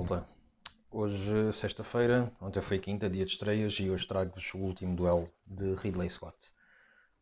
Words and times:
malta. 0.00 0.26
Hoje, 0.90 1.52
sexta-feira, 1.52 2.32
ontem 2.40 2.62
foi 2.62 2.78
quinta, 2.78 3.08
dia 3.08 3.24
de 3.24 3.32
estreias, 3.32 3.74
e 3.74 3.90
hoje 3.90 4.08
trago-vos 4.08 4.54
o 4.54 4.58
último 4.58 4.96
duelo 4.96 5.30
de 5.46 5.74
Ridley 5.74 6.08
Scott, 6.08 6.38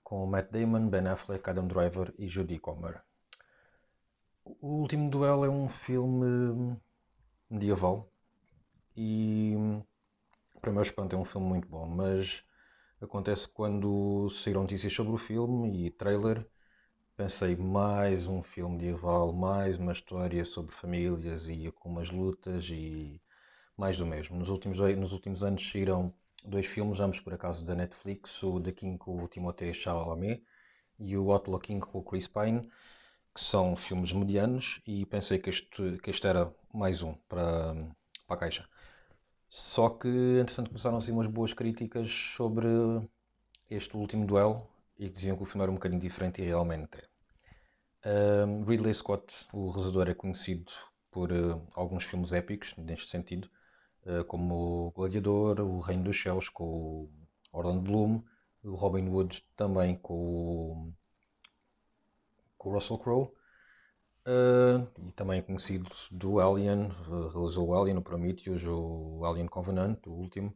com 0.03 0.25
Matt 0.27 0.53
Damon, 0.53 0.89
Ben 0.89 1.09
Affleck, 1.09 1.51
Adam 1.51 1.67
Driver 1.67 2.15
e 2.17 2.29
Jodie 2.29 2.61
Comer. 2.61 3.03
O 4.45 4.81
último 4.81 5.11
duelo 5.11 5.45
é 5.45 5.49
um 5.49 5.69
filme 5.69 6.77
medieval 7.51 8.09
e, 8.97 9.55
para 10.61 10.71
meu 10.71 10.83
espanto, 10.83 11.17
é 11.17 11.19
um 11.19 11.25
filme 11.25 11.49
muito 11.49 11.67
bom, 11.67 11.85
mas 11.85 12.45
acontece 13.01 13.49
quando 13.49 14.31
saíram 14.31 14.63
notícias 14.63 14.93
sobre 14.93 15.13
o 15.13 15.19
filme 15.19 15.87
e 15.87 15.91
trailer 15.91 16.47
pensei 17.19 17.57
mais 17.57 18.29
um 18.29 18.45
filme 18.45 18.77
medieval, 18.77 19.33
mais 19.33 19.77
uma 19.77 19.91
história 19.91 20.45
sobre 20.45 20.71
famílias 20.71 21.49
e 21.49 21.69
com 21.73 21.89
umas 21.89 22.11
lutas 22.11 22.69
e 22.71 23.21
mais 23.77 23.99
do 23.99 24.07
mesmo. 24.07 24.39
Nos 24.39 24.49
últimos, 24.49 24.79
nos 24.79 25.11
últimos 25.13 25.43
anos 25.43 25.69
saíram 25.69 26.15
dois 26.45 26.69
filmes, 26.69 27.01
ambos 27.01 27.19
por 27.19 27.35
acaso 27.35 27.65
da 27.65 27.75
Netflix, 27.75 28.41
o 28.45 28.61
The 28.61 28.71
King 28.71 28.99
com 28.99 29.21
o 29.21 29.27
Timothée 29.27 29.75
Chalamet 29.75 30.45
e 30.97 31.17
o 31.17 31.33
Outlaw 31.33 31.59
King 31.59 31.81
com 31.81 31.99
o 31.99 32.05
Chris 32.05 32.29
Pine, 32.29 32.71
que 33.35 33.41
são 33.41 33.75
filmes 33.75 34.13
medianos 34.13 34.81
e 34.87 35.05
pensei 35.05 35.41
que 35.41 35.51
este, 35.51 35.99
que 35.99 36.11
este 36.11 36.25
era 36.25 36.55
mais 36.73 37.03
um 37.03 37.15
para, 37.29 37.75
para 38.29 38.37
a 38.37 38.39
caixa. 38.39 38.65
Só 39.49 39.89
que, 39.89 40.09
entretanto, 40.41 40.69
começaram 40.69 40.97
assim 40.97 41.11
umas 41.11 41.27
boas 41.27 41.53
críticas 41.53 42.13
sobre 42.13 42.69
este 43.69 43.97
último 43.97 44.25
duelo 44.25 44.69
e 44.97 45.09
diziam 45.09 45.37
que 45.37 45.43
o 45.43 45.47
filme 45.47 45.65
era 45.65 45.73
um 45.73 45.75
bocadinho 45.75 46.01
diferente 46.01 46.41
e 46.41 46.45
realmente 46.45 46.97
é. 46.97 47.08
Um, 48.05 48.63
Ridley 48.63 48.95
Scott, 48.95 49.49
o 49.53 49.71
realizador, 49.71 50.09
é 50.09 50.15
conhecido 50.15 50.71
por 51.11 51.33
uh, 51.33 51.61
alguns 51.75 52.05
filmes 52.05 52.33
épicos, 52.33 52.75
neste 52.77 53.11
sentido, 53.11 53.51
uh, 54.07 54.25
como 54.25 54.87
o 54.87 54.91
Gladiador, 54.93 55.61
O 55.61 55.81
Reino 55.81 56.05
dos 56.05 56.21
Céus, 56.21 56.49
com 56.49 56.65
o 56.65 57.11
Orlando 57.53 57.83
Bloom, 57.83 58.23
o 58.63 58.75
Robin 58.77 59.09
Hood 59.09 59.45
também 59.57 59.97
com 59.97 60.15
o, 60.15 60.93
com 62.57 62.71
o 62.71 62.73
Russell 62.75 62.99
Crowe, 62.99 63.25
uh, 64.27 64.87
e 65.09 65.13
também 65.13 65.41
é 65.41 65.43
conhecido 65.43 65.91
do 66.13 66.39
Alien, 66.39 66.91
realizou 67.33 67.69
o 67.69 67.75
Alien, 67.75 67.99
o 67.99 68.03
Prometheus, 68.03 68.63
o 68.65 69.25
Alien 69.25 69.49
Covenant, 69.49 70.07
o 70.07 70.13
último, 70.13 70.55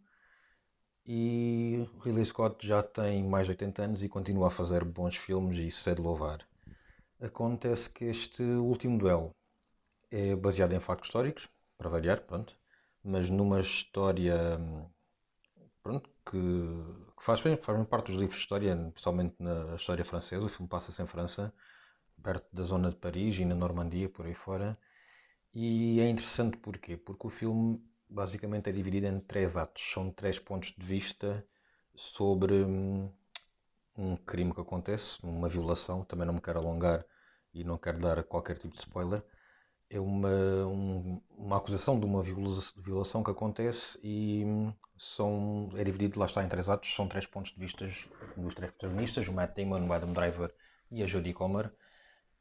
e 1.05 1.89
Ridley 2.05 2.25
Scott 2.25 2.65
já 2.65 2.83
tem 2.83 3.25
mais 3.25 3.47
de 3.47 3.53
80 3.53 3.83
anos 3.83 4.03
e 4.05 4.09
continua 4.09 4.47
a 4.47 4.51
fazer 4.51 4.85
bons 4.85 5.17
filmes 5.17 5.59
e 5.59 5.67
isso 5.67 5.91
é 5.91 5.95
de 5.95 6.01
louvar. 6.01 6.47
Acontece 7.23 7.89
que 7.89 8.05
este 8.05 8.43
último 8.43 8.99
duelo 8.99 9.31
é 10.11 10.37
baseado 10.37 10.73
em 10.75 10.81
factos 10.81 11.09
históricos, 11.09 11.49
para 11.79 11.89
variar, 11.91 12.23
pronto, 12.23 12.57
mas 13.05 13.31
numa 13.31 13.61
história 13.61 14.59
pronto, 15.83 16.09
que, 16.25 16.39
que 17.17 17.23
faz, 17.23 17.41
faz 17.41 17.89
parte 17.89 18.07
dos 18.07 18.17
livros 18.17 18.37
de 18.37 18.43
história, 18.43 18.75
especialmente 18.89 19.35
na 19.39 19.77
história 19.77 20.05
francesa. 20.05 20.45
O 20.47 20.49
filme 20.49 20.69
passa-se 20.69 21.03
em 21.03 21.07
França, 21.07 21.53
perto 22.23 22.47
da 22.55 22.65
zona 22.65 22.91
de 22.91 22.97
Paris 22.97 23.39
e 23.39 23.45
na 23.45 23.55
Normandia, 23.55 24.09
por 24.09 24.27
aí 24.27 24.35
fora. 24.35 24.79
E 25.55 26.01
é 26.01 26.09
interessante 26.09 26.57
porquê? 26.59 26.97
Porque 26.97 27.27
o 27.27 27.31
filme 27.31 27.83
basicamente 28.09 28.71
é 28.71 28.73
dividido 28.73 29.07
em 29.07 29.21
três 29.21 29.57
atos. 29.57 29.83
São 29.93 30.11
três 30.11 30.39
pontos 30.39 30.75
de 30.77 30.87
vista 30.87 31.47
sobre 31.95 32.55
hum, 32.55 33.11
um 33.97 34.17
crime 34.17 34.55
que 34.55 34.61
acontece, 34.61 35.19
uma 35.23 35.49
violação. 35.49 36.05
Também 36.05 36.27
não 36.27 36.35
me 36.35 36.41
quero 36.41 36.59
alongar 36.59 37.05
e 37.55 37.65
não 37.65 37.79
quero 37.79 37.99
dar 38.01 38.23
qualquer 38.25 38.59
tipo 38.59 38.75
de 38.75 38.81
spoiler. 38.81 39.23
É 39.91 40.01
uma, 40.01 40.29
um, 40.67 41.21
uma 41.37 41.59
acusação 41.59 42.01
de 42.01 42.07
uma 42.07 42.23
violação 42.23 43.23
que 43.23 43.31
acontece 43.31 43.99
e 44.03 44.43
hum, 44.45 44.73
são, 44.97 45.69
é 45.77 45.85
dividido, 45.85 46.19
lá 46.19 46.27
está, 46.27 46.43
em 46.43 46.49
três 46.49 46.69
atos. 46.69 46.95
São 46.95 47.07
três 47.09 47.27
pontos 47.27 47.53
de 47.53 47.59
vista 47.61 47.87
dos 48.37 48.55
três 48.55 48.71
protagonistas, 48.73 49.29
o 49.29 49.33
Matt 49.33 49.55
Damon, 49.57 49.87
o 49.87 49.93
Adam 49.93 50.13
Driver 50.13 50.55
e 50.91 51.03
a 51.03 51.07
Jodie 51.07 51.35
Comer 51.35 51.73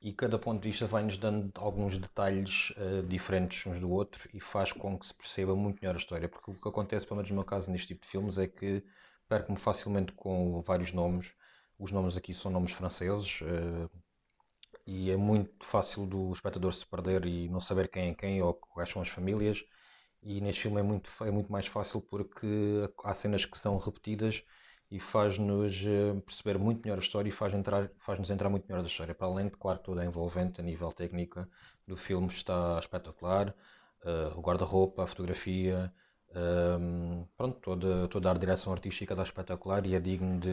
e 0.01 0.11
cada 0.11 0.39
ponto 0.39 0.61
de 0.61 0.69
vista 0.69 0.87
vai-nos 0.87 1.17
dando 1.17 1.51
alguns 1.55 1.97
detalhes 1.97 2.71
uh, 2.71 3.03
diferentes 3.07 3.65
uns 3.67 3.79
do 3.79 3.89
outro 3.91 4.27
e 4.33 4.39
faz 4.39 4.71
com 4.71 4.97
que 4.97 5.05
se 5.05 5.13
perceba 5.13 5.55
muito 5.55 5.79
melhor 5.79 5.93
a 5.95 5.97
história. 5.99 6.27
Porque 6.27 6.49
o 6.49 6.55
que 6.55 6.67
acontece, 6.67 7.05
pelo 7.05 7.17
menos 7.17 7.29
no 7.29 7.35
meu 7.35 7.45
caso, 7.45 7.71
neste 7.71 7.89
tipo 7.89 8.01
de 8.01 8.07
filmes, 8.07 8.37
é 8.39 8.47
que 8.47 8.83
perco-me 9.29 9.57
facilmente 9.57 10.11
com 10.13 10.61
vários 10.61 10.91
nomes. 10.91 11.33
Os 11.83 11.91
nomes 11.91 12.15
aqui 12.15 12.33
são 12.33 12.51
nomes 12.51 12.73
franceses 12.73 13.41
uh, 13.41 13.89
e 14.85 15.09
é 15.11 15.17
muito 15.17 15.65
fácil 15.65 16.05
do 16.05 16.31
espectador 16.31 16.73
se 16.73 16.85
perder 16.85 17.25
e 17.25 17.49
não 17.49 17.59
saber 17.59 17.87
quem 17.89 18.09
é 18.09 18.13
quem 18.13 18.41
ou 18.41 18.53
quais 18.53 18.89
são 18.89 19.01
as 19.01 19.09
famílias. 19.09 19.63
E 20.21 20.39
neste 20.41 20.63
filme 20.63 20.79
é 20.79 20.83
muito, 20.83 21.09
é 21.23 21.31
muito 21.31 21.51
mais 21.51 21.65
fácil 21.67 22.01
porque 22.01 22.47
há 23.03 23.13
cenas 23.15 23.45
que 23.45 23.57
são 23.57 23.77
repetidas 23.77 24.43
e 24.91 24.99
faz-nos 24.99 25.83
eh, 25.87 26.13
perceber 26.25 26.59
muito 26.59 26.81
melhor 26.83 26.97
a 26.99 27.01
história 27.01 27.29
e 27.29 27.31
faz 27.31 27.53
entrar, 27.53 27.89
faz-nos 27.99 28.29
entrar 28.29 28.49
muito 28.49 28.67
melhor 28.67 28.81
da 28.83 28.87
história. 28.87 29.15
Para 29.15 29.27
além 29.27 29.47
de, 29.47 29.57
claro, 29.57 29.79
toda 29.79 30.01
a 30.01 30.05
envolvente 30.05 30.61
a 30.61 30.63
nível 30.63 30.91
técnico 30.91 31.47
do 31.87 31.97
filme 31.97 32.27
está 32.27 32.77
espetacular, 32.79 33.55
uh, 34.05 34.37
o 34.37 34.41
guarda-roupa, 34.41 35.03
a 35.03 35.07
fotografia, 35.07 35.91
um, 36.35 37.00
pronto, 37.41 37.59
toda, 37.59 38.07
toda 38.07 38.31
a 38.31 38.33
direção 38.35 38.71
artística 38.71 39.13
está 39.13 39.23
espetacular 39.23 39.83
e 39.87 39.95
é 39.95 39.99
digno 39.99 40.39
de, 40.39 40.49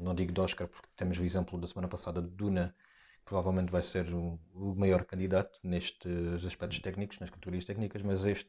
não 0.00 0.14
digo 0.14 0.32
de 0.32 0.40
Oscar, 0.40 0.66
porque 0.66 0.88
temos 0.96 1.18
o 1.18 1.24
exemplo 1.24 1.58
da 1.58 1.66
semana 1.66 1.86
passada 1.86 2.22
de 2.22 2.28
Duna, 2.28 2.74
que 3.18 3.24
provavelmente 3.26 3.70
vai 3.70 3.82
ser 3.82 4.08
o, 4.14 4.38
maior 4.74 5.04
candidato 5.04 5.58
nestes 5.62 6.44
aspectos 6.46 6.78
técnicos, 6.78 7.18
nas 7.18 7.28
categorias 7.28 7.66
técnicas, 7.66 8.00
mas 8.00 8.24
este 8.24 8.48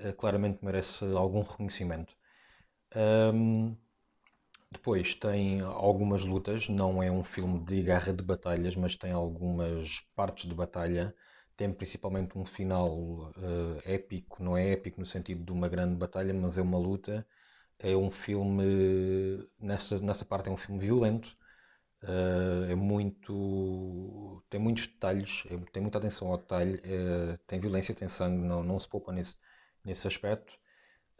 uh, 0.00 0.12
claramente 0.14 0.64
merece 0.64 1.04
algum 1.14 1.42
reconhecimento. 1.42 2.12
Um, 3.32 3.76
depois 4.72 5.14
tem 5.14 5.60
algumas 5.60 6.24
lutas, 6.24 6.68
não 6.68 7.00
é 7.00 7.10
um 7.10 7.22
filme 7.22 7.60
de 7.60 7.82
guerra 7.82 8.12
de 8.12 8.22
batalhas, 8.22 8.74
mas 8.74 8.96
tem 8.96 9.12
algumas 9.12 10.00
partes 10.16 10.48
de 10.48 10.54
batalha. 10.56 11.14
Tem 11.60 11.70
principalmente 11.70 12.38
um 12.38 12.44
final 12.46 12.88
uh, 12.88 13.82
épico, 13.84 14.42
não 14.42 14.56
é 14.56 14.72
épico 14.72 14.98
no 14.98 15.04
sentido 15.06 15.44
de 15.44 15.52
uma 15.52 15.68
grande 15.68 15.94
batalha, 15.94 16.32
mas 16.32 16.56
é 16.56 16.62
uma 16.62 16.78
luta. 16.78 17.26
É 17.78 17.94
um 17.96 18.10
filme, 18.10 18.64
nessa, 19.60 19.98
nessa 20.00 20.24
parte 20.24 20.48
é 20.48 20.52
um 20.52 20.56
filme 20.56 20.80
violento, 20.80 21.36
uh, 22.04 22.64
é 22.70 22.74
muito, 22.74 24.42
tem 24.50 24.60
muitos 24.60 24.86
detalhes, 24.86 25.44
é, 25.50 25.56
tem 25.72 25.82
muita 25.82 25.98
atenção 25.98 26.28
ao 26.28 26.38
detalhe, 26.38 26.80
é, 26.84 27.38
tem 27.46 27.60
violência, 27.60 27.94
tem 27.94 28.08
sangue, 28.08 28.46
não, 28.46 28.62
não 28.64 28.78
se 28.78 28.88
poupa 28.88 29.12
nesse, 29.12 29.36
nesse 29.84 30.06
aspecto. 30.08 30.54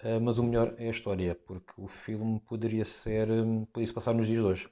Uh, 0.05 0.21
mas 0.21 0.39
o 0.39 0.45
melhor 0.45 0.75
é 0.79 0.89
a 0.89 0.91
história, 0.91 1.35
porque 1.35 1.73
o 1.79 1.89
filme 1.89 2.41
poderia 2.41 2.85
ser, 2.87 3.31
um, 3.31 3.67
poderia 3.67 3.89
se 3.89 3.95
passar 3.95 4.15
nos 4.15 4.27
dias 4.27 4.41
de 4.41 4.45
hoje, 4.47 4.71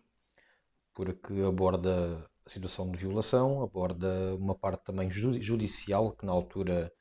porque 0.94 1.32
aborda 1.46 2.28
situação 2.50 2.90
de 2.90 2.98
violação, 2.98 3.62
aborda 3.62 4.34
uma 4.36 4.54
parte 4.54 4.84
também 4.84 5.10
judicial, 5.10 6.12
que 6.12 6.26
na 6.26 6.32
altura 6.32 6.92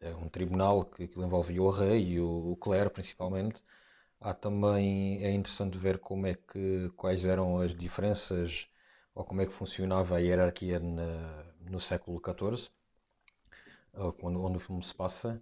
é 0.00 0.14
um 0.16 0.28
tribunal 0.28 0.84
que 0.86 1.04
aquilo 1.04 1.24
envolvia 1.24 1.62
o 1.62 1.70
rei 1.70 2.04
e 2.14 2.20
o, 2.20 2.52
o 2.52 2.56
clero 2.56 2.90
principalmente. 2.90 3.62
Há 4.20 4.34
também, 4.34 5.22
é 5.24 5.32
interessante 5.32 5.78
ver 5.78 5.98
como 5.98 6.26
é 6.26 6.34
que, 6.34 6.90
quais 6.96 7.24
eram 7.24 7.60
as 7.60 7.74
diferenças 7.74 8.68
ou 9.14 9.24
como 9.24 9.40
é 9.42 9.46
que 9.46 9.54
funcionava 9.54 10.16
a 10.16 10.20
hierarquia 10.20 10.80
na, 10.80 11.44
no 11.60 11.80
século 11.80 12.20
XIV, 12.20 12.70
quando, 14.18 14.42
onde 14.42 14.56
o 14.56 14.60
filme 14.60 14.82
se 14.82 14.94
passa 14.94 15.40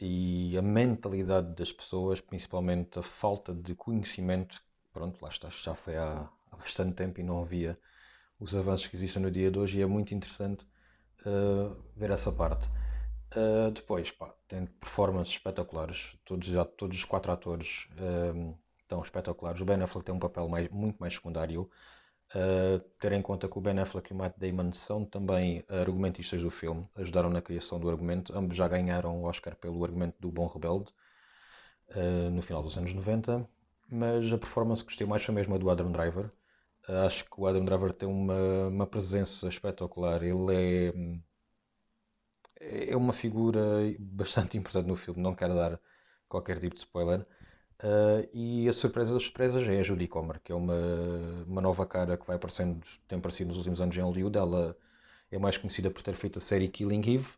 e 0.00 0.56
a 0.56 0.62
mentalidade 0.62 1.54
das 1.54 1.72
pessoas, 1.72 2.20
principalmente 2.20 2.98
a 2.98 3.02
falta 3.02 3.54
de 3.54 3.74
conhecimento. 3.74 4.62
Pronto, 4.92 5.20
lá 5.22 5.28
está, 5.28 5.48
já 5.50 5.74
foi 5.74 5.96
há, 5.96 6.28
há 6.50 6.56
bastante 6.56 6.94
tempo 6.94 7.20
e 7.20 7.22
não 7.22 7.40
havia 7.42 7.78
os 8.42 8.56
avanços 8.56 8.88
que 8.88 8.96
existem 8.96 9.22
no 9.22 9.30
dia 9.30 9.50
de 9.50 9.58
hoje 9.58 9.78
e 9.78 9.82
é 9.82 9.86
muito 9.86 10.12
interessante 10.12 10.66
uh, 11.24 11.76
ver 11.96 12.10
essa 12.10 12.32
parte. 12.32 12.68
Uh, 13.36 13.70
depois, 13.70 14.10
pá, 14.10 14.34
tem 14.48 14.66
performances 14.66 15.34
espetaculares, 15.34 16.16
todos, 16.24 16.48
todos 16.76 16.98
os 16.98 17.04
quatro 17.04 17.30
atores 17.30 17.88
estão 18.80 19.00
espetaculares. 19.00 19.60
O 19.60 19.64
Ben 19.64 19.80
Affleck 19.80 20.04
tem 20.04 20.14
um 20.14 20.18
papel 20.18 20.48
mais, 20.48 20.68
muito 20.70 20.98
mais 20.98 21.14
secundário. 21.14 21.70
Uh, 22.34 22.80
ter 22.98 23.12
em 23.12 23.22
conta 23.22 23.46
que 23.46 23.58
o 23.58 23.60
Ben 23.60 23.78
Affleck 23.78 24.10
e 24.10 24.14
o 24.14 24.18
Matt 24.18 24.36
Damon 24.36 24.72
são 24.72 25.04
também 25.04 25.64
argumentistas 25.68 26.42
do 26.42 26.50
filme, 26.50 26.86
ajudaram 26.96 27.30
na 27.30 27.40
criação 27.40 27.78
do 27.78 27.88
argumento. 27.88 28.36
Ambos 28.36 28.56
já 28.56 28.66
ganharam 28.66 29.22
o 29.22 29.24
Oscar 29.24 29.54
pelo 29.54 29.84
argumento 29.84 30.16
do 30.18 30.32
Bom 30.32 30.46
Rebelde 30.46 30.92
no 32.32 32.40
final 32.40 32.62
dos 32.62 32.78
anos 32.78 32.94
90, 32.94 33.46
mas 33.90 34.32
a 34.32 34.38
performance 34.38 34.82
que 34.82 34.88
gostei 34.88 35.06
mais 35.06 35.22
foi 35.22 35.34
mesmo 35.34 35.54
a 35.54 35.58
do 35.58 35.68
Adam 35.68 35.92
Driver. 35.92 36.30
Acho 36.88 37.24
que 37.24 37.40
o 37.40 37.46
Adam 37.46 37.64
Driver 37.64 37.92
tem 37.92 38.08
uma, 38.08 38.68
uma 38.68 38.86
presença 38.86 39.48
espetacular. 39.48 40.22
Ele 40.22 41.22
é, 42.60 42.92
é 42.92 42.96
uma 42.96 43.12
figura 43.12 43.60
bastante 43.98 44.56
importante 44.58 44.86
no 44.86 44.96
filme, 44.96 45.22
não 45.22 45.34
quero 45.34 45.54
dar 45.54 45.80
qualquer 46.28 46.58
tipo 46.60 46.74
de 46.74 46.80
spoiler. 46.80 47.26
Uh, 47.82 48.28
e 48.32 48.68
a 48.68 48.72
surpresa 48.72 49.12
das 49.12 49.24
surpresas 49.24 49.66
é 49.66 49.80
a 49.80 49.82
Judy 49.82 50.06
Comer, 50.06 50.40
que 50.40 50.52
é 50.52 50.54
uma, 50.54 50.74
uma 51.46 51.60
nova 51.60 51.84
cara 51.86 52.16
que 52.16 52.26
vai 52.26 52.36
aparecendo, 52.36 52.80
tem 53.08 53.18
aparecido 53.18 53.48
nos 53.48 53.58
últimos 53.58 53.80
anos 53.80 53.96
em 53.96 54.00
Hollywood. 54.00 54.38
Ela 54.38 54.76
é 55.30 55.38
mais 55.38 55.56
conhecida 55.56 55.90
por 55.90 56.02
ter 56.02 56.14
feito 56.14 56.38
a 56.38 56.42
série 56.42 56.68
Killing 56.68 57.02
Eve 57.14 57.28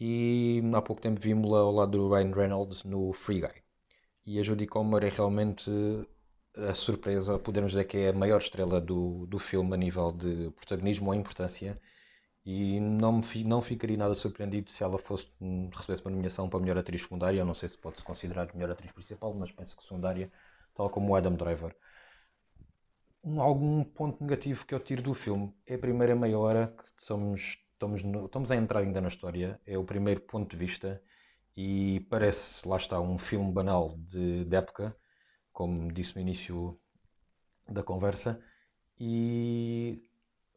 e 0.00 0.62
há 0.74 0.82
pouco 0.82 1.02
tempo 1.02 1.20
vimos-la 1.20 1.60
ao 1.60 1.72
lado 1.72 1.98
do 1.98 2.14
Ryan 2.14 2.34
Reynolds 2.34 2.84
no 2.84 3.12
Free 3.12 3.40
Guy. 3.40 3.62
E 4.26 4.40
a 4.40 4.42
Jodie 4.42 4.66
Comer 4.66 5.04
é 5.04 5.08
realmente 5.10 5.70
a 6.56 6.74
surpresa, 6.74 7.38
podemos 7.38 7.72
dizer 7.72 7.84
que 7.84 7.96
é 7.98 8.08
a 8.10 8.12
maior 8.12 8.38
estrela 8.40 8.80
do, 8.80 9.26
do 9.26 9.38
filme 9.38 9.74
a 9.74 9.76
nível 9.76 10.12
de 10.12 10.50
protagonismo 10.52 11.08
ou 11.08 11.14
importância. 11.14 11.80
E 12.44 12.78
não, 12.80 13.12
me, 13.12 13.44
não 13.44 13.62
ficaria 13.62 13.96
nada 13.96 14.14
surpreendido 14.14 14.70
se 14.70 14.82
ela 14.82 14.98
fosse 14.98 15.28
recebesse 15.72 16.02
uma 16.04 16.10
nomeação 16.10 16.48
para 16.48 16.60
melhor 16.60 16.78
atriz 16.78 17.02
secundária. 17.02 17.38
Eu 17.38 17.46
não 17.46 17.54
sei 17.54 17.68
se 17.68 17.78
pode 17.78 17.98
se 17.98 18.04
considerar 18.04 18.52
melhor 18.54 18.70
atriz 18.70 18.92
principal, 18.92 19.34
mas 19.34 19.50
penso 19.50 19.76
que 19.76 19.82
secundária, 19.82 20.30
tal 20.74 20.90
como 20.90 21.12
o 21.12 21.16
Adam 21.16 21.34
Driver. 21.34 21.74
Um, 23.22 23.40
algum 23.40 23.82
ponto 23.84 24.22
negativo 24.22 24.66
que 24.66 24.74
eu 24.74 24.80
tiro 24.80 25.02
do 25.02 25.14
filme 25.14 25.52
é 25.66 25.74
a 25.74 25.78
primeira 25.78 26.14
meia 26.14 26.38
hora 26.38 26.74
que 26.76 27.04
somos, 27.04 27.58
estamos, 27.72 28.02
no, 28.02 28.26
estamos 28.26 28.50
a 28.50 28.56
entrar 28.56 28.80
ainda 28.80 29.00
na 29.00 29.08
história. 29.08 29.60
É 29.66 29.78
o 29.78 29.84
primeiro 29.84 30.20
ponto 30.20 30.50
de 30.50 30.56
vista 30.56 31.02
e 31.56 32.00
parece, 32.10 32.66
lá 32.68 32.76
está, 32.76 33.00
um 33.00 33.18
filme 33.18 33.50
banal 33.52 33.94
de, 33.96 34.44
de 34.44 34.56
época, 34.56 34.94
como 35.54 35.90
disse 35.90 36.14
no 36.16 36.20
início 36.20 36.78
da 37.66 37.82
conversa, 37.82 38.38
e 39.00 40.02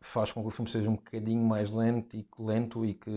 faz 0.01 0.31
com 0.31 0.41
que 0.41 0.47
o 0.47 0.51
filme 0.51 0.69
seja 0.69 0.89
um 0.89 0.95
bocadinho 0.95 1.43
mais 1.43 1.71
lento 1.71 2.17
e, 2.17 2.27
lento 2.37 2.85
e 2.85 2.93
que 2.93 3.11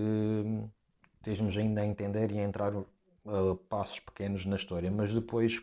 estejamos 1.17 1.57
ainda 1.57 1.81
a 1.81 1.87
entender 1.87 2.31
e 2.31 2.39
a 2.39 2.45
entrar 2.45 2.73
a 2.75 2.79
uh, 2.79 3.57
passos 3.69 3.99
pequenos 4.01 4.45
na 4.47 4.57
história, 4.57 4.91
mas 4.91 5.13
depois, 5.13 5.63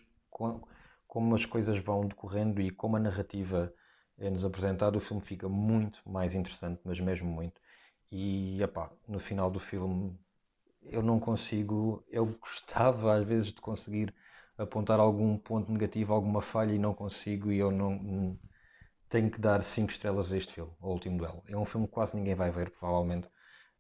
como 1.08 1.36
as 1.36 1.46
coisas 1.46 1.80
vão 1.80 2.08
decorrendo 2.08 2.62
e 2.62 2.70
como 2.70 2.98
a 2.98 3.00
narrativa 3.00 3.74
é-nos 4.18 4.44
apresentada, 4.44 4.98
o 4.98 5.02
filme 5.02 5.22
fica 5.22 5.48
muito 5.48 6.02
mais 6.10 6.34
interessante, 6.36 6.82
mas 6.84 7.00
mesmo 7.00 7.30
muito. 7.30 7.62
E, 8.12 8.62
epá, 8.62 8.92
no 9.08 9.20
final 9.20 9.50
do 9.50 9.60
filme 9.60 10.18
eu 10.84 11.02
não 11.04 11.20
consigo, 11.20 12.04
eu 12.10 12.26
gostava 12.40 13.16
às 13.16 13.26
vezes 13.26 13.54
de 13.54 13.62
conseguir 13.62 14.14
apontar 14.58 15.00
algum 15.00 15.38
ponto 15.38 15.72
negativo, 15.72 16.14
alguma 16.14 16.42
falha 16.42 16.74
e 16.74 16.80
não 16.80 16.94
consigo 16.94 17.52
e 17.52 17.60
eu 17.60 17.72
não 17.72 18.38
tenho 19.10 19.30
que 19.32 19.40
dar 19.40 19.64
5 19.64 19.92
estrelas 19.92 20.32
a 20.32 20.38
este 20.38 20.54
filme, 20.54 20.72
O 20.82 20.90
Último 20.90 21.18
Duelo. 21.18 21.44
É 21.48 21.56
um 21.58 21.66
filme 21.66 21.88
que 21.88 21.94
quase 21.94 22.16
ninguém 22.16 22.36
vai 22.36 22.52
ver, 22.52 22.70
provavelmente. 22.72 23.28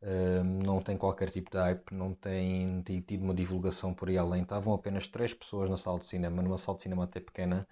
Uh, 0.01 0.43
não 0.63 0.81
tem 0.81 0.95
qualquer 0.97 1.31
tipo 1.31 1.49
de 1.49 1.57
hype, 1.57 1.91
não 1.91 2.13
tem, 2.13 2.83
tem, 2.83 3.01
tido 3.01 3.23
uma 3.23 3.33
divulgação 3.33 3.93
por 3.93 4.09
aí 4.09 4.17
além. 4.17 4.43
Estavam 4.43 4.73
apenas 4.73 5.07
3 5.07 5.33
pessoas 5.33 5.69
na 5.69 5.77
sala 5.77 5.99
de 5.99 6.05
cinema, 6.05 6.41
numa 6.41 6.57
sala 6.57 6.77
de 6.77 6.83
cinema 6.83 7.03
até 7.03 7.19
pequena. 7.19 7.67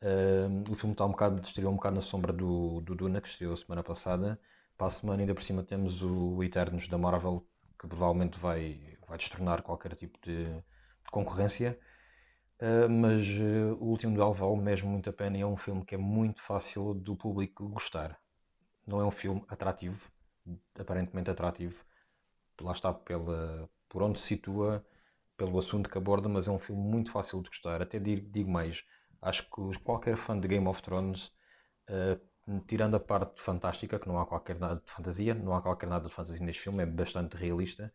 Uh, 0.00 0.72
o 0.72 0.76
filme 0.76 0.92
está 0.92 1.04
um 1.04 1.10
bocado, 1.10 1.40
estreou 1.42 1.72
um 1.72 1.76
bocado 1.76 1.96
na 1.96 2.02
sombra 2.02 2.32
do, 2.32 2.80
do 2.82 2.94
Duna, 2.94 3.20
que 3.20 3.28
estreou 3.28 3.56
semana 3.56 3.82
passada. 3.82 4.40
Para 4.76 4.86
a 4.86 4.90
semana, 4.90 5.22
ainda 5.22 5.34
por 5.34 5.42
cima, 5.42 5.62
temos 5.64 6.02
o 6.02 6.42
Eternos 6.42 6.86
da 6.88 6.96
Marvel, 6.96 7.44
que 7.80 7.88
provavelmente 7.88 8.38
vai, 8.38 8.96
vai 9.08 9.18
destornar 9.18 9.62
qualquer 9.62 9.94
tipo 9.96 10.18
de 10.22 10.46
concorrência. 11.10 11.78
Uh, 12.60 12.88
mas 12.90 13.24
uh, 13.38 13.76
o 13.80 13.84
último 13.84 14.14
duelo 14.14 14.32
vale 14.34 14.60
mesmo 14.60 14.90
muito 14.90 15.08
a 15.08 15.12
pena 15.12 15.38
e 15.38 15.40
é 15.42 15.46
um 15.46 15.56
filme 15.56 15.84
que 15.84 15.94
é 15.94 15.98
muito 15.98 16.42
fácil 16.42 16.92
do 16.92 17.16
público 17.16 17.68
gostar. 17.68 18.18
Não 18.86 19.00
é 19.00 19.04
um 19.04 19.12
filme 19.12 19.44
atrativo, 19.48 20.10
aparentemente 20.76 21.30
atrativo, 21.30 21.84
lá 22.60 22.72
está 22.72 22.92
pela, 22.92 23.70
por 23.88 24.02
onde 24.02 24.18
se 24.18 24.26
situa, 24.26 24.84
pelo 25.36 25.58
assunto 25.58 25.88
que 25.88 25.98
aborda, 25.98 26.28
mas 26.28 26.48
é 26.48 26.50
um 26.50 26.58
filme 26.58 26.82
muito 26.82 27.12
fácil 27.12 27.42
de 27.42 27.48
gostar. 27.48 27.80
Até 27.80 28.00
digo, 28.00 28.28
digo 28.28 28.50
mais, 28.50 28.84
acho 29.22 29.44
que 29.44 29.78
qualquer 29.84 30.16
fã 30.16 30.38
de 30.38 30.48
Game 30.48 30.66
of 30.66 30.82
Thrones, 30.82 31.32
uh, 31.90 32.60
tirando 32.66 32.96
a 32.96 33.00
parte 33.00 33.40
fantástica, 33.40 34.00
que 34.00 34.08
não 34.08 34.18
há 34.18 34.26
qualquer 34.26 34.58
nada 34.58 34.82
de 34.84 34.90
fantasia, 34.90 35.34
não 35.34 35.54
há 35.54 35.62
qualquer 35.62 35.88
nada 35.88 36.08
de 36.08 36.14
fantasia 36.14 36.44
neste 36.44 36.62
filme, 36.62 36.82
é 36.82 36.86
bastante 36.86 37.36
realista 37.36 37.92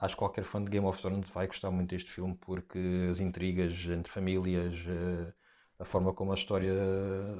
acho 0.00 0.14
que 0.14 0.18
qualquer 0.18 0.44
fã 0.44 0.62
de 0.62 0.70
Game 0.70 0.86
of 0.86 1.00
Thrones 1.00 1.30
vai 1.30 1.46
gostar 1.46 1.70
muito 1.70 1.90
deste 1.90 2.10
filme 2.10 2.34
porque 2.40 2.78
as 3.10 3.20
intrigas 3.20 3.86
entre 3.86 4.12
famílias, 4.12 4.86
eh, 4.88 5.32
a 5.78 5.84
forma 5.84 6.12
como 6.12 6.32
a 6.32 6.34
história 6.34 6.72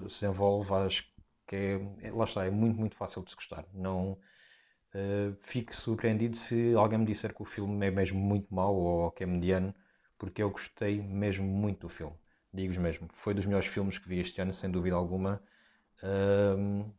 se 0.09 0.27
envolve, 0.27 0.73
acho 0.75 1.05
que 1.47 1.57
é, 2.03 2.11
lá 2.13 2.25
está, 2.25 2.45
é 2.47 2.51
muito, 2.51 2.79
muito 2.79 2.97
fácil 2.97 3.23
de 3.25 3.31
se 3.31 3.37
gostar. 3.37 3.67
Não 3.75 4.13
uh, 4.13 5.35
fico 5.41 5.75
surpreendido 5.75 6.37
se 6.37 6.75
alguém 6.75 6.99
me 6.99 7.07
disser 7.07 7.35
que 7.35 7.43
o 7.43 7.45
filme 7.45 7.87
é 7.87 7.91
mesmo 7.91 8.21
muito 8.21 8.55
mau 8.55 8.75
ou 8.75 9.11
que 9.11 9.25
é 9.25 9.27
mediano, 9.27 9.75
porque 10.19 10.43
eu 10.43 10.51
gostei 10.51 11.03
mesmo 11.03 11.47
muito 11.47 11.81
do 11.81 11.89
filme. 11.89 12.17
Digo-vos 12.53 12.79
mesmo, 12.79 13.09
foi 13.13 13.35
dos 13.35 13.47
melhores 13.47 13.69
filmes 13.69 13.99
que 13.99 14.09
vi 14.09 14.21
este 14.21 14.41
ano, 14.41 14.53
sem 14.53 14.71
dúvida 14.71 14.97
alguma. 14.97 15.43
Uh, 16.03 16.91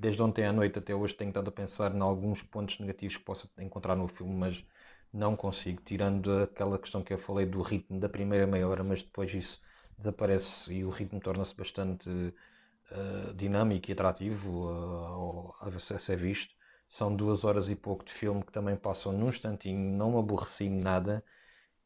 desde 0.00 0.22
ontem 0.22 0.46
à 0.46 0.52
noite 0.52 0.78
até 0.78 0.94
hoje 0.94 1.14
tenho 1.14 1.28
estado 1.28 1.48
a 1.48 1.52
pensar 1.52 1.94
em 1.94 2.00
alguns 2.00 2.42
pontos 2.42 2.78
negativos 2.78 3.18
que 3.18 3.24
possa 3.24 3.50
encontrar 3.58 3.94
no 3.94 4.08
filme, 4.08 4.34
mas 4.34 4.64
não 5.12 5.36
consigo, 5.36 5.82
tirando 5.84 6.32
aquela 6.42 6.78
questão 6.78 7.02
que 7.02 7.12
eu 7.12 7.18
falei 7.18 7.44
do 7.46 7.60
ritmo 7.60 8.00
da 8.00 8.08
primeira 8.08 8.46
meia 8.46 8.66
hora, 8.66 8.82
mas 8.82 9.02
depois 9.02 9.32
isso 9.34 9.60
desaparece 9.98 10.72
e 10.72 10.84
o 10.84 10.88
ritmo 10.88 11.20
torna-se 11.20 11.54
bastante 11.54 12.08
uh, 12.08 13.34
dinâmico 13.34 13.90
e 13.90 13.92
atrativo 13.92 14.70
uh, 14.70 15.54
a, 15.60 15.78
ser 15.78 16.16
visto. 16.16 16.54
São 16.88 17.14
duas 17.14 17.44
horas 17.44 17.68
e 17.68 17.76
pouco 17.76 18.04
de 18.04 18.12
filme 18.12 18.42
que 18.42 18.52
também 18.52 18.76
passam 18.76 19.12
num 19.12 19.28
instantinho, 19.28 19.78
não 19.78 20.18
aborreci 20.18 20.68
nada 20.68 21.22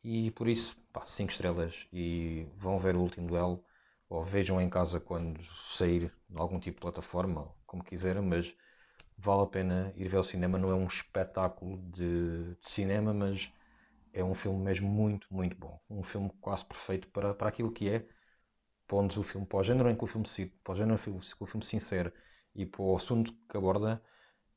e 0.05 0.31
por 0.32 0.49
isso, 0.49 0.76
pá, 0.93 1.05
5 1.06 1.32
estrelas 1.32 1.88
e 1.93 2.46
vão 2.56 2.78
ver 2.78 2.96
o 2.96 3.00
último 3.00 3.26
duelo 3.26 3.64
ou 4.08 4.24
vejam 4.24 4.60
em 4.60 4.68
casa 4.68 5.00
quando 5.00 5.42
sair 5.44 6.12
de 6.28 6.38
algum 6.38 6.58
tipo 6.58 6.76
de 6.76 6.82
plataforma 6.82 7.52
como 7.66 7.84
quiserem, 7.84 8.22
mas 8.22 8.56
vale 9.16 9.42
a 9.42 9.46
pena 9.46 9.92
ir 9.96 10.08
ver 10.08 10.18
ao 10.18 10.24
cinema. 10.24 10.58
Não 10.58 10.70
é 10.70 10.74
um 10.74 10.86
espetáculo 10.86 11.78
de, 11.90 12.54
de, 12.54 12.68
cinema, 12.68 13.12
mas 13.12 13.52
é 14.12 14.22
um 14.22 14.34
filme 14.34 14.58
mesmo 14.62 14.88
muito, 14.88 15.26
muito 15.32 15.56
bom. 15.56 15.80
Um 15.88 16.02
filme 16.02 16.30
quase 16.40 16.64
perfeito 16.64 17.08
para, 17.08 17.34
para 17.34 17.48
aquilo 17.48 17.72
que 17.72 17.88
é. 17.88 18.06
Pondo 18.86 19.18
o 19.18 19.22
filme 19.22 19.46
para 19.46 19.58
o 19.58 19.62
género 19.62 19.90
em 19.90 19.96
que 19.96 20.04
o 20.04 20.06
filme 20.06 20.26
se 20.28 20.46
para 20.46 20.74
o 20.74 20.76
género 20.76 20.98
que 20.98 21.10
o 21.10 21.46
filme 21.46 21.64
sincero 21.64 22.12
e 22.54 22.66
para 22.66 22.82
o 22.82 22.94
assunto 22.94 23.32
que 23.48 23.56
aborda, 23.56 24.02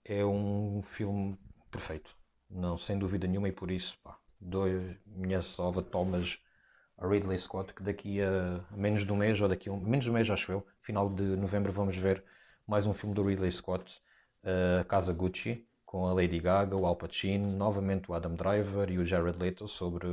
é 0.04 0.24
um 0.26 0.82
filme 0.84 1.38
perfeito. 1.72 2.16
Não, 2.50 2.78
sem 2.78 2.98
dúvida 2.98 3.28
nenhuma, 3.28 3.50
e 3.50 3.52
por 3.52 3.72
isso, 3.72 3.98
pá, 4.04 4.18
dou 4.40 4.66
minha 5.06 5.42
salva 5.42 5.82
de 5.82 5.90
palmas 5.90 6.42
a 6.98 7.08
Ridley 7.08 7.38
Scott, 7.38 7.74
que 7.74 7.84
daqui 7.84 8.22
a 8.22 8.64
menos 8.76 9.06
de 9.06 9.12
um 9.12 9.16
mês, 9.16 9.40
ou 9.40 9.48
daqui 9.48 9.70
a 9.70 9.72
um, 9.72 9.80
menos 9.80 10.06
de 10.06 10.12
um 10.12 10.14
mês, 10.14 10.30
acho 10.30 10.52
eu, 10.52 10.66
final 10.82 11.10
de 11.10 11.24
novembro, 11.24 11.72
vamos 11.72 11.96
ver 11.96 12.24
mais 12.66 12.88
um 12.88 12.94
filme 12.94 13.14
do 13.14 13.24
Ridley 13.24 13.52
Scott, 13.52 14.02
uh, 14.44 14.84
Casa 14.86 15.14
Gucci, 15.14 15.66
com 15.86 16.08
a 16.08 16.14
Lady 16.14 16.40
Gaga, 16.40 16.76
o 16.76 16.86
Al 16.86 16.96
Pacino, 16.96 17.48
novamente 17.56 18.12
o 18.12 18.14
Adam 18.14 18.36
Driver 18.36 18.90
e 18.90 18.98
o 18.98 19.06
Jared 19.06 19.38
Leto 19.38 19.68
sobre 19.68 20.08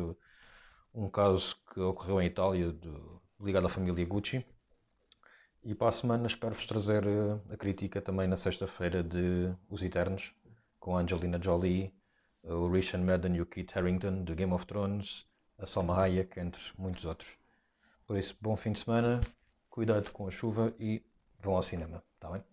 um 0.94 1.08
caso 1.08 1.56
que 1.72 1.80
ocorreu 1.80 2.20
em 2.20 2.26
Itália 2.26 2.72
de, 2.72 2.92
ligado 3.40 3.66
à 3.66 3.70
família 3.70 4.04
Gucci. 4.04 4.46
E 5.64 5.74
para 5.74 5.88
a 5.88 5.92
semana 5.92 6.26
espero-vos 6.26 6.66
trazer 6.66 7.06
uh, 7.06 7.40
a 7.50 7.56
crítica 7.56 8.00
também 8.02 8.28
na 8.28 8.36
sexta-feira 8.36 9.02
de 9.02 9.52
Os 9.68 9.82
Eternos, 9.82 10.34
com 10.78 10.96
a 10.96 11.00
Angelina 11.00 11.40
Jolie, 11.42 11.94
o 12.42 12.68
Richard 12.68 13.04
Madden 13.04 13.36
e 13.36 13.40
o 13.40 13.46
Kit 13.46 13.76
Harington 13.76 14.22
de 14.22 14.34
Game 14.34 14.52
of 14.52 14.66
Thrones, 14.66 15.26
a 15.58 15.66
Salma 15.66 15.96
Hayek, 15.96 16.38
entre 16.38 16.60
muitos 16.78 17.04
outros. 17.04 17.36
Por 18.06 18.18
isso, 18.18 18.36
bom 18.40 18.56
fim 18.56 18.72
de 18.72 18.80
semana, 18.80 19.20
cuidado 19.70 20.10
com 20.10 20.26
a 20.26 20.30
chuva 20.30 20.74
e 20.78 21.02
vão 21.38 21.56
ao 21.56 21.62
cinema, 21.62 22.02
está 22.16 22.30
bem? 22.30 22.44